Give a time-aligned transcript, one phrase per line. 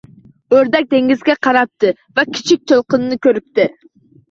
[0.59, 3.71] O‘rdak dengizga qarabdi va Kichik to‘lqinni ko‘ribdi